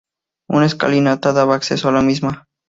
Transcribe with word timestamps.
Una 0.49 0.65
escalinata 0.65 1.31
daba 1.31 1.53
acceso 1.53 1.87
a 1.87 1.91
la 1.91 2.01
misma. 2.01 2.45